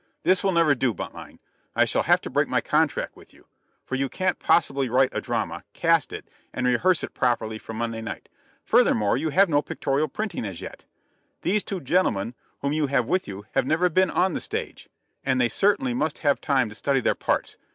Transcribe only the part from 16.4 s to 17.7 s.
time to study their parts.